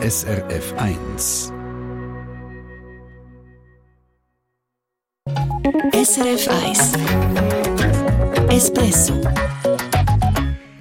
[0.00, 1.52] SRF 1.
[5.92, 6.92] SRF 1
[8.48, 9.14] Espresso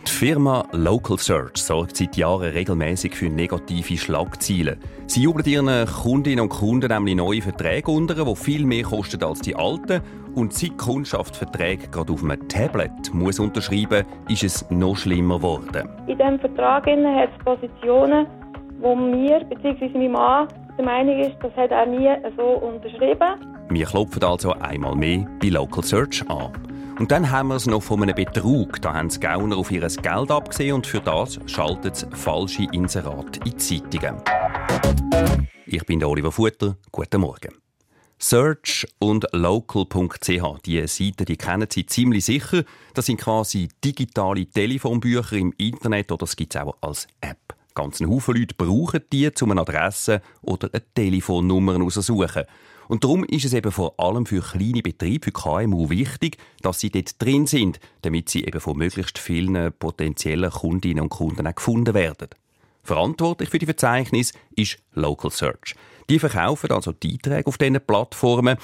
[0.05, 4.77] Die Firma Local Search sorgt seit Jahren regelmäßig für negative Schlagzeilen.
[5.07, 9.41] Sie jubelt ihren Kundinnen und Kunden nämlich neue Verträge unter, die viel mehr kosten als
[9.41, 10.02] die alten.
[10.36, 15.38] Und seit die Kundschaft Verträge gerade auf einem Tablet muss unterschreiben ist es noch schlimmer
[15.38, 15.89] geworden.
[16.05, 18.27] In diesem Vertrag hat es Positionen,
[18.80, 19.90] wo mir bzw.
[19.94, 23.35] mein Mann der Meinung ist, das hat er nie so unterschrieben.
[23.70, 26.52] Wir klopfen also einmal mehr bei Local Search an.
[26.99, 28.82] Und dann haben wir es noch von einem Betrug.
[28.82, 33.40] Da haben die Gauner auf ihr Geld abgesehen und für das schalten sie falsche Inserate
[33.40, 34.21] in die Zeitungen.
[35.66, 36.77] Ich bin Oliver Futter.
[36.91, 37.54] Guten Morgen.
[38.20, 42.63] Search und local.ch, die Seiten, die kennen Sie ziemlich sicher.
[42.96, 47.56] Das sind quasi digitale Telefonbücher im Internet oder es gibt es auch als App.
[47.77, 52.46] Ganz Haufen Leute brauchen die, um eine Adresse oder eine Telefonnummer herauszusuchen.
[52.88, 56.90] Und darum ist es eben vor allem für kleine Betriebe, für KMU wichtig, dass sie
[56.90, 61.93] dort drin sind, damit sie eben von möglichst vielen potenziellen Kundinnen und Kunden auch gefunden
[61.93, 62.29] werden.
[62.82, 65.75] Verantwortlich für die Verzeichnis ist Local Search.
[66.09, 68.58] Die verkaufen also die Einträge auf diesen Plattformen.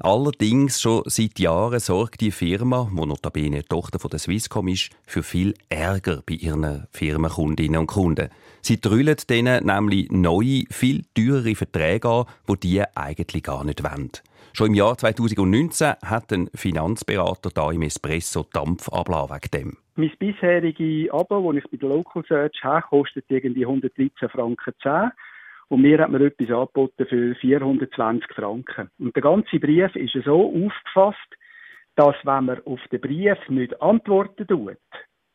[0.00, 5.22] Allerdings schon seit Jahren sorgt die Firma, die notabene Tochter von der Swisscom ist, für
[5.22, 8.28] viel Ärger bei ihren Firmenkundinnen und Kunden.
[8.60, 14.10] Sie drüllen denen nämlich neue, viel teurere Verträge an, die die eigentlich gar nicht wollen.
[14.52, 19.76] Schon im Jahr 2019 hat ein Finanzberater da im Espresso Dampf abgelassen wegen dem.
[19.96, 25.12] Mein bisherige Abo, das ich bei der Local Search habe, kostet irgendwie 113 Franken 10.
[25.70, 28.90] Und mir hat man etwas angeboten für 420 Franken.
[28.98, 31.36] Und der ganze Brief ist so aufgefasst,
[31.94, 34.76] dass wenn man auf den Brief nicht antworten tut,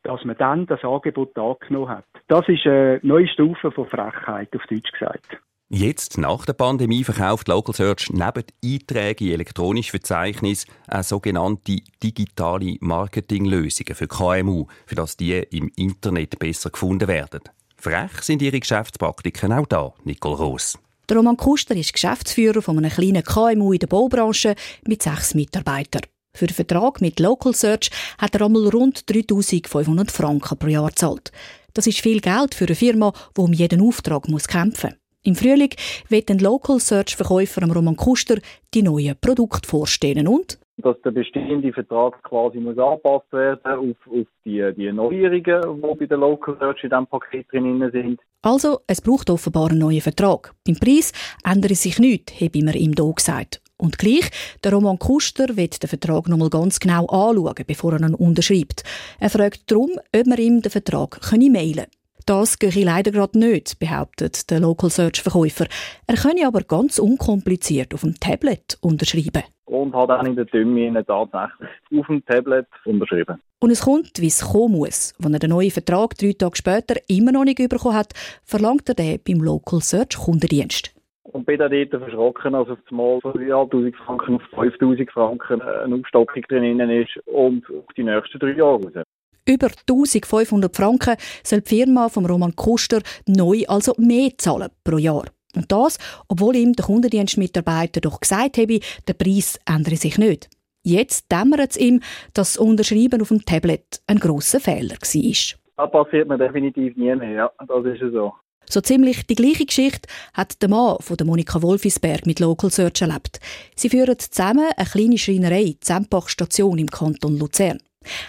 [0.02, 2.04] dass man dann das Angebot angenommen hat.
[2.28, 5.38] Das ist eine neue Stufe von Frechheit, auf Deutsch gesagt.
[5.68, 12.76] Jetzt, nach der Pandemie, verkauft Local Search neben Einträgen in elektronische Verzeichnis auch sogenannte digitale
[12.80, 17.40] Marketinglösungen für KMU, für das die im Internet besser gefunden werden.
[17.86, 20.76] Frech sind ihre Geschäftspraktiken auch da, Nicole Ross.
[21.08, 24.56] Der Roman Kuster ist Geschäftsführer von einem kleinen KMU in der Baubranche
[24.88, 26.02] mit sechs Mitarbeitern.
[26.36, 31.30] Für den Vertrag mit Local Search hat er einmal rund 3500 Franken pro Jahr gezahlt.
[31.74, 34.98] Das ist viel Geld für eine Firma, die um jeden Auftrag muss kämpfen muss.
[35.22, 35.70] Im Frühling
[36.08, 38.40] wird ein Local Search Verkäufer Roman Kuster
[38.74, 44.26] die neuen Produkte vorstellen und dass der bestehende Vertrag quasi muss angepasst werden auf, auf
[44.44, 48.20] die, die Neuerungen, die bei der Local Search in diesem Paket drin sind.
[48.42, 50.54] Also, es braucht offenbar einen neuen Vertrag.
[50.66, 51.12] Beim Preis
[51.44, 53.62] ändere sich nichts, habe ich mir ihm hier gesagt.
[53.78, 54.30] Und gleich,
[54.64, 58.84] der Roman Kuster wird den Vertrag nochmal ganz genau anschauen, bevor er ihn unterschreibt.
[59.20, 61.86] Er fragt darum, ob man ihm den Vertrag mailen könne.
[62.24, 65.66] Das gehe leider gerade nicht, behauptet der Local Search Verkäufer.
[66.06, 69.44] Er könne aber ganz unkompliziert auf dem Tablet unterschreiben.
[69.66, 73.40] Und hat dann in der Dümme tatsächlich auf dem Tablet unterschrieben.
[73.58, 75.12] Und es kommt, wie es kommen muss.
[75.18, 78.12] Wenn er den neuen Vertrag drei Tage später immer noch nicht bekommen hat,
[78.44, 80.94] verlangt er den beim Local Search Kundendienst.
[81.24, 85.96] Und bin dann dort verschrocken, als auf einmal von 3'500 Franken auf 5'000 Franken eine
[85.96, 89.04] Aufstockung drin ist und auf die nächsten drei Jahre raus.
[89.48, 95.24] Über 1500 Franken soll die Firma von Roman Kuster neu also mehr zahlen pro Jahr.
[95.56, 100.48] Und das, obwohl ihm der Kundendienstmitarbeiter doch gesagt habe, der Preis ändere sich nicht.
[100.84, 102.00] Jetzt dämmert es ihm,
[102.32, 105.58] dass das Unterschreiben auf dem Tablet ein grosser Fehler war.
[105.76, 107.50] Das passiert mir definitiv nie mehr, ja.
[107.66, 108.32] Das ist so.
[108.68, 113.00] So ziemlich die gleiche Geschichte hat der Mann von der Monika Wolfisberg mit Local Search
[113.00, 113.40] erlebt.
[113.76, 117.78] Sie führen zusammen eine kleine Schreinerei, Zempach-Station im Kanton Luzern.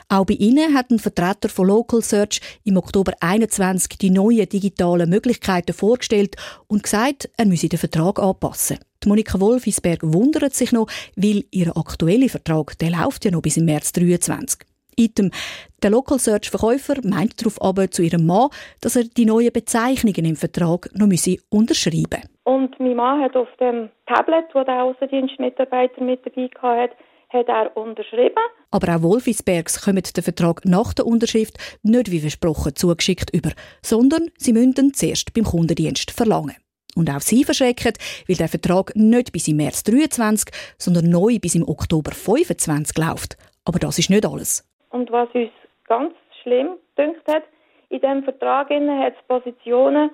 [0.09, 5.09] Auch bei ihnen hat ein Vertreter von Local Search im Oktober 21 die neuen digitalen
[5.09, 6.35] Möglichkeiten vorgestellt
[6.67, 8.79] und gesagt, er müsse den Vertrag anpassen.
[9.03, 13.57] Die Monika Wolfisberg wundert sich noch, weil ihr aktueller Vertrag, der läuft ja noch bis
[13.57, 14.67] im März 23.
[14.97, 15.31] Item.
[15.83, 18.49] Der Local Search Verkäufer meint darauf aber zu ihrem Mann,
[18.81, 21.07] dass er die neuen Bezeichnungen im Vertrag noch
[21.49, 22.29] unterschreiben müsse.
[22.43, 26.95] Und mein Mann hat auf dem Tablet, wo der Außendienstmitarbeiter mit dabei hatte,
[27.29, 28.43] hat er unterschrieben.
[28.71, 33.51] Aber auch Wolfisbergs kommen den Vertrag nach der Unterschrift nicht wie versprochen zugeschickt über,
[33.81, 36.55] sondern sie müssen zuerst beim Kundendienst verlangen.
[36.95, 37.93] Und auch sie verschrecken,
[38.27, 43.37] weil der Vertrag nicht bis im März 23, sondern neu bis im Oktober 25 läuft.
[43.65, 44.67] Aber das ist nicht alles.
[44.89, 45.51] Und was uns
[45.87, 47.43] ganz schlimm dünkt hat,
[47.89, 50.09] in diesem Vertrag hat es Positionen,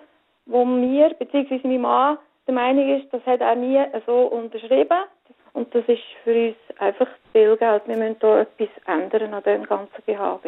[0.46, 1.60] wo mir bzw.
[1.64, 2.18] mein Mann
[2.48, 5.04] der Meinung ist, das hat er nie so unterschrieben.
[5.54, 7.84] Und das ist für uns einfach Fehlgeld.
[7.88, 10.46] Wir müssen hier etwas ändern an dem ganzen GHB.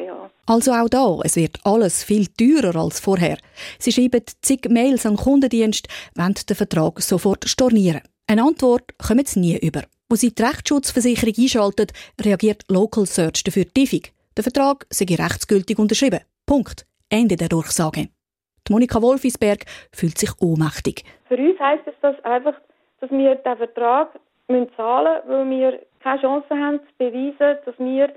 [0.48, 3.38] Also auch da, es wird alles viel teurer als vorher.
[3.80, 8.02] Sie schreiben zig Mails an den Kundendienst, wollen den Vertrag sofort stornieren.
[8.28, 9.84] Eine Antwort kommen sie nie über.
[10.10, 11.94] Wo sie die Rechtsschutzversicherung einschaltet,
[12.24, 14.14] reagiert Local Search dafür tiefig.
[14.36, 16.22] Der Vertrag sei rechtsgültig unterschrieben.
[16.46, 16.86] Punkt.
[17.10, 18.10] Ende der Durchsage.
[18.68, 21.04] Die Monika Wolfisberg fühlt sich ohnmächtig.
[21.28, 22.56] Für uns heisst es das einfach,
[23.00, 24.10] dass wir den Vertrag
[24.48, 28.10] müssen zahlen müssen, weil wir keine Chance haben zu beweisen, dass wir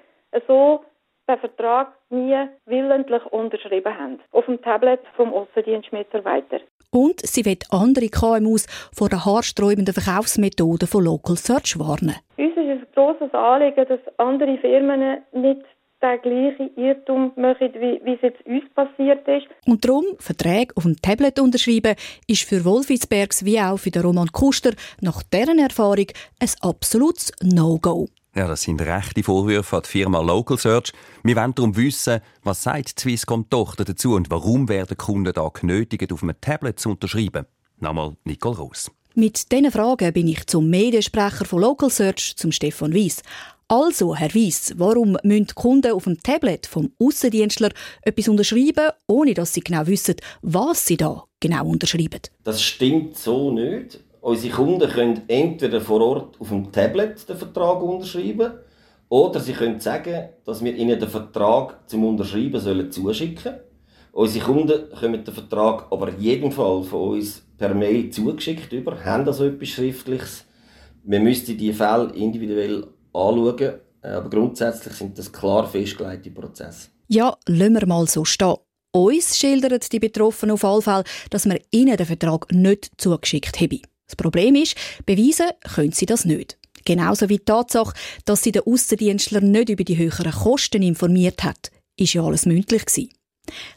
[0.47, 0.85] so
[1.29, 2.37] den Vertrag nie
[2.67, 4.21] willentlich unterschrieben haben.
[4.33, 6.61] Auf dem Tablet vom Aussendienstmitarbeiter.
[6.91, 12.17] Und sie wird andere KMUs vor der haarsträubenden Verkaufsmethode von Local Search warnen.
[12.39, 15.61] Uns ist ein grosses Anliegen, dass andere Firmen nicht
[16.03, 19.47] den gleichen Irrtum machen, wie, wie es jetzt uns passiert ist.
[19.67, 21.97] Und darum, Verträge auf dem Tablet unterschreiben,
[22.27, 26.06] ist für Wolfisbergs wie auch für den Roman Kuster nach deren Erfahrung
[26.41, 28.09] ein absolutes No-Go.
[28.35, 30.93] Ja, das sind rechte Vorwürfe an die Firma Local Search.
[31.25, 36.12] Wir wollen darum wissen, was sagt Swisscom Tochter dazu und warum werden Kunden da genötigt,
[36.12, 37.47] auf einem Tablet zu unterschreiben?
[37.81, 38.91] Nochmal Nicole Ross.
[39.15, 43.23] Mit diesen Fragen bin ich zum Mediensprecher von Local Search, zum Stefan Weiss.
[43.70, 47.69] Also, Herr Weiss, warum müssen Kunden auf dem Tablet vom Aussendienstler
[48.00, 52.23] etwas unterschreiben, ohne dass sie genau wissen, was sie da genau unterschreiben?
[52.44, 54.00] Das stimmt so nicht.
[54.23, 58.53] Unsere Kunden können entweder vor Ort auf dem Tablet den Vertrag unterschreiben
[59.11, 63.61] oder sie können sagen, dass wir ihnen den Vertrag zum Unterschreiben sollen zuschicken sollen.
[64.12, 69.05] Unsere Kunden kommen den Vertrag aber in jedem Fall von uns per Mail zugeschickt über,
[69.05, 70.47] haben also etwas Schriftliches.
[71.05, 72.87] Wir müssten die Fälle individuell
[73.19, 76.88] anschauen, aber grundsätzlich sind das klar festgelegte Prozesse.
[77.09, 78.56] Ja, lassen wir mal so stehen.
[78.93, 83.82] Uns schildern die Betroffenen auf alle Fälle, dass wir ihnen den Vertrag nicht zugeschickt haben.
[84.06, 86.59] Das Problem ist, beweisen können sie das nicht.
[86.85, 87.93] Genauso wie die Tatsache,
[88.25, 92.87] dass sie den Aussendienstler nicht über die höheren Kosten informiert hat, ist ja alles mündlich
[92.87, 93.11] gewesen.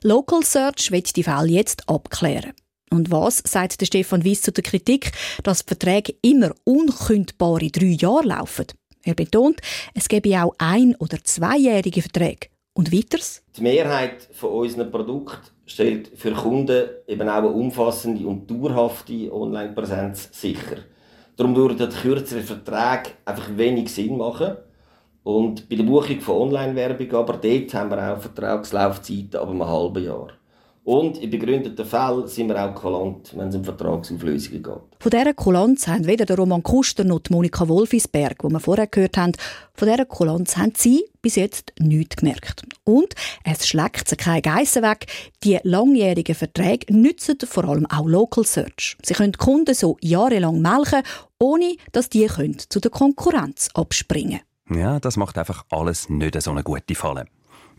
[0.03, 2.53] Local Search wird die Fälle jetzt abklären.
[2.89, 5.11] Und was sagt der Stefan Wies zu der Kritik,
[5.43, 8.67] dass die Verträge immer unkündbare drei Jahre laufen?
[9.03, 9.59] Er betont,
[9.93, 12.47] es gebe auch ein- oder zweijährige Verträge.
[12.73, 13.43] Und weiters?
[13.57, 20.29] Die Mehrheit von unseren Produkten stellt für Kunden eben auch eine umfassende und dauerhafte Online-Präsenz
[20.31, 20.77] sicher.
[21.35, 24.57] Darum würden kürzere Verträge einfach wenig Sinn machen.
[25.23, 30.03] Und bei der Buchung von Online-Werbung aber dort haben wir auch Vertragslaufzeiten ab einem halben
[30.03, 30.29] Jahr.
[30.83, 34.81] Und in begründeten Fällen sind wir auch kulant, wenn es um Vertragsauflösungen geht.
[34.99, 38.87] Von dieser Kulanz haben weder der Roman Kuster noch die Monika Wolfisberg, die wir vorher
[38.87, 39.33] gehört haben,
[39.75, 42.63] von dieser Kulanz haben sie bis jetzt nichts gemerkt.
[42.83, 43.13] Und
[43.43, 45.05] es schlägt sie keine Geissen weg.
[45.43, 48.97] Die langjährigen Verträge nützen vor allem auch Local Search.
[49.03, 51.03] Sie können Kunden so jahrelang melken,
[51.37, 56.49] ohne dass die können zu der Konkurrenz abspringen Ja, das macht einfach alles nicht so
[56.49, 57.25] eine gute Falle.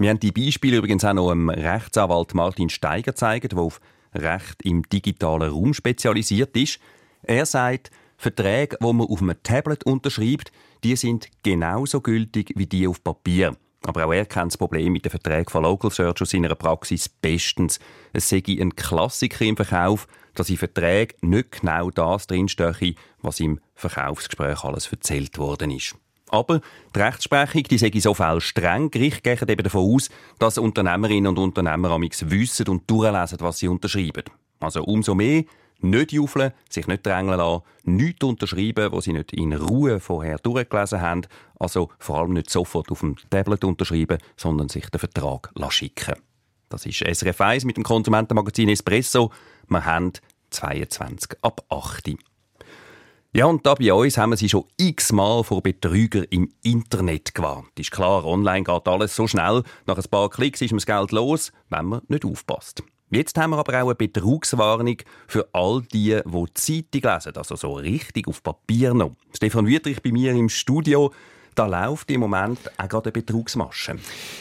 [0.02, 3.80] Wir haben die Beispiele übrigens auch noch dem Rechtsanwalt Martin Steiger gezeigt, der auf
[4.12, 6.80] Recht im digitalen Raum spezialisiert ist.
[7.22, 10.50] Er sagt, Verträge, die man auf einem Tablet unterschreibt,
[10.82, 13.56] die sind genauso gültig wie die auf Papier.
[13.84, 17.08] Aber auch er kennt das Problem mit den Verträgen von Local Search aus seiner Praxis
[17.08, 17.78] bestens.
[18.12, 23.60] Es sei ein Klassiker im Verkauf, dass in Verträgen nicht genau das drinstehe, was im
[23.76, 25.94] Verkaufsgespräch alles erzählt worden ist.
[26.32, 26.62] Aber
[26.96, 28.90] die Rechtsprechung die sei so viel streng.
[28.90, 30.08] Gericht gehen eben davon aus,
[30.38, 34.24] dass Unternehmerinnen und Unternehmer amix wissen und durchlesen, was sie unterschreiben.
[34.58, 35.44] Also umso mehr
[35.80, 41.02] nicht juffeln, sich nicht drängeln lassen, nichts unterschreiben, was sie nicht in Ruhe vorher durchgelesen
[41.02, 41.26] haben.
[41.58, 46.14] Also vor allem nicht sofort auf dem Tablet unterschreiben, sondern sich den Vertrag schicken.
[46.70, 49.30] Das ist SRF 1 mit dem Konsumentenmagazin Espresso.
[49.68, 50.12] Wir haben
[50.48, 52.12] 22 ab 8.
[53.34, 57.70] Ja, und da bei uns haben sie schon x-mal vor Betrüger im Internet gewarnt.
[57.78, 59.62] Ist klar, online geht alles so schnell.
[59.86, 62.82] Nach ein paar Klicks ist das Geld los, wenn man nicht aufpasst.
[63.08, 67.56] Jetzt haben wir aber auch eine Betrugswarnung für all die, die die Zeitung lesen, also
[67.56, 69.16] so richtig auf Papier noch.
[69.34, 71.10] Stefan Wüttrich bei mir im Studio.
[71.54, 73.96] Da läuft im Moment auch gerade eine Betrugsmasche.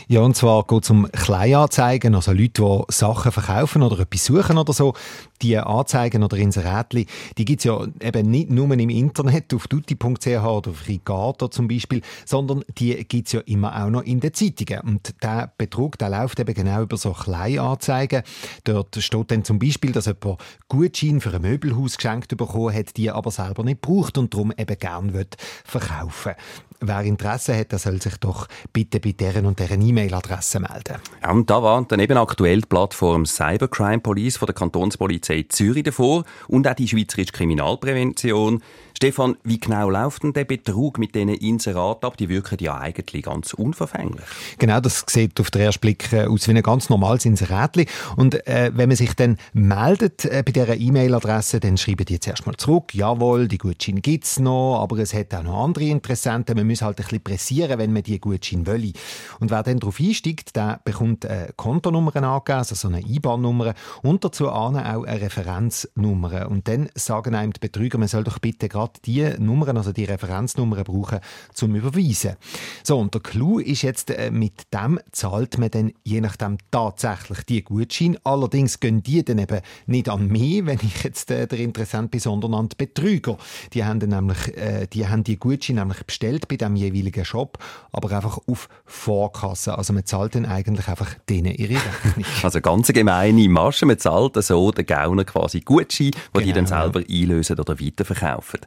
[0.08, 4.58] Ja, und zwar geht es um Kleinanzeigen, also Leute, die Sachen verkaufen oder etwas suchen
[4.58, 4.94] oder so.
[5.42, 10.28] Die Anzeigen oder Inserätli, die gibt es ja eben nicht nur im Internet, auf tutti.ch
[10.28, 14.34] oder auf Ricardo zum Beispiel, sondern die gibt es ja immer auch noch in den
[14.34, 14.82] Zeitungen.
[14.82, 18.24] Und der Betrug, der läuft eben genau über so Kleinanzeigen.
[18.64, 20.40] Dort steht dann zum Beispiel, dass jemand
[20.70, 24.78] Gutschein für ein Möbelhaus geschenkt bekommen hat, die aber selber nicht braucht und darum eben
[24.78, 25.26] gerne
[25.66, 26.36] verkaufen will.
[26.84, 30.96] Wer Interesse hat, der soll sich doch bitte bei deren und deren E-Mail-Adresse melden.
[31.22, 35.84] Ja, und da warnt dann eben aktuell die Plattform Cybercrime Police von der Kantonspolizei Zürich
[35.84, 38.64] davor und auch die Schweizerische Kriminalprävention.
[39.02, 42.18] Stefan, wie genau läuft denn der Betrug mit diesen Inseraten ab?
[42.18, 44.24] Die wirken ja eigentlich ganz unverfänglich.
[44.60, 47.88] Genau, das sieht auf den ersten Blick äh, aus wie ein ganz normales Inseratli.
[48.16, 52.46] Und äh, wenn man sich dann meldet äh, bei dieser E-Mail-Adresse, dann schreiben die zuerst
[52.46, 56.56] mal zurück, jawohl, die Gutscheine gibt es noch, aber es hat auch noch andere Interessenten.
[56.56, 58.94] Man muss halt ein bisschen pressieren, wenn man die Gutscheine will.
[59.40, 64.24] Und wer dann darauf einsteigt, der bekommt eine Kontonummer angegeben, also so eine IBAN-Nummer und
[64.24, 66.52] dazu auch eine Referenznummer.
[66.52, 70.06] Und dann sagen einem die Betrüger, man soll doch bitte gerade die Nummern, also die
[70.06, 71.20] Referenznummern brauchen,
[71.54, 72.36] zum Überweisen.
[72.84, 77.44] So, und der Clou ist jetzt, äh, mit dem zahlt man dann je nachdem tatsächlich
[77.44, 78.18] die Gutscheine.
[78.24, 82.20] Allerdings gehen die dann eben nicht an mich, wenn ich jetzt äh, der Interessent bin,
[82.20, 83.38] sondern an die Betrüger.
[83.74, 87.58] Die haben dann nämlich, äh, die haben die Gutscheine nämlich bestellt bei dem jeweiligen Shop,
[87.92, 89.78] aber einfach auf Vorkasse.
[89.78, 92.26] Also man zahlt dann eigentlich einfach denen ihre Rechnung.
[92.44, 93.86] also ganz gemeine Masche.
[93.86, 96.46] Man zahlt so den Gauner quasi Gutschein, die genau.
[96.46, 96.82] die dann genau.
[96.82, 98.60] selber einlösen oder weiterverkaufen.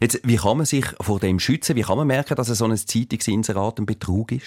[0.00, 1.76] Jetzt, wie kann man sich vor dem schützen?
[1.76, 4.46] Wie kann man merken, dass so ein Zeitungsinserat ein Betrug ist?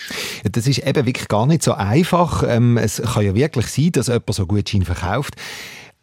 [0.52, 2.44] Das ist eben wirklich gar nicht so einfach.
[2.48, 5.36] Ähm, es kann ja wirklich sein, dass jemand so Gutschein verkauft.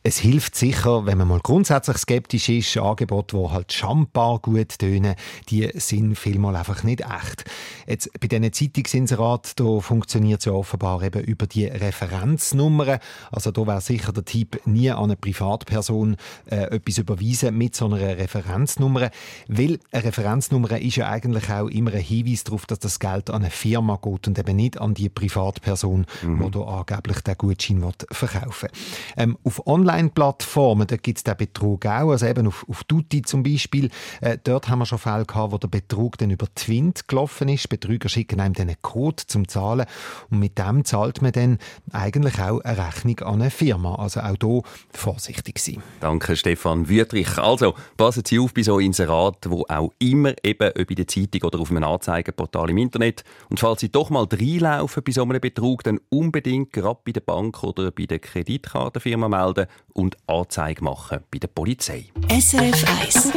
[0.03, 5.15] Es hilft sicher, wenn man mal grundsätzlich skeptisch ist, Angebote, die halt schambar gut tönen,
[5.51, 7.45] die sind vielmal einfach nicht echt.
[7.87, 12.99] Jetzt, bei diesen Zeitungsinseraten, da funktioniert es ja offenbar eben über die Referenznummern.
[13.31, 16.17] Also da wäre sicher der Tipp, nie an eine Privatperson
[16.47, 19.11] äh, etwas überweisen mit so einer Referenznummer,
[19.49, 23.43] weil eine Referenznummer ist ja eigentlich auch immer ein Hinweis darauf, dass das Geld an
[23.43, 26.43] eine Firma geht und eben nicht an die Privatperson, mhm.
[26.43, 28.79] die da angeblich den Gutschein verkaufen will.
[29.19, 33.23] Ähm, auf Online Online-Plattformen, da gibt es den Betrug auch, also eben auf, auf Tutti
[33.23, 37.09] zum Beispiel, äh, dort haben wir schon Fälle gehabt, wo der Betrug dann über Twint
[37.09, 37.69] gelaufen ist.
[37.69, 39.87] Betrüger schicken einem dann einen Code zum Zahlen
[40.31, 41.59] und mit dem zahlt man dann
[41.93, 43.97] eigentlich auch eine Rechnung an eine Firma.
[43.97, 45.83] Also auch hier vorsichtig sein.
[46.01, 47.39] Danke Stefan Wüttrich.
[47.39, 51.43] Also passen Sie auf bei so Inseraten, wo auch immer eben ob in der Zeitung
[51.43, 53.25] oder auf einem Anzeigenportal im Internet.
[53.49, 57.21] Und falls Sie doch mal reinlaufen bei so einem Betrug, dann unbedingt gerade bei der
[57.21, 62.07] Bank oder bei der Kreditkartenfirma melden und Anzeige machen bei der Polizei.
[62.29, 63.33] SRF 1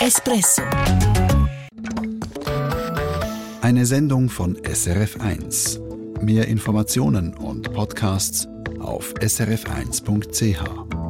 [0.00, 0.62] Espresso
[3.60, 5.80] Eine Sendung von SRF 1.
[6.20, 8.48] Mehr Informationen und Podcasts
[8.80, 11.03] auf srf1.ch.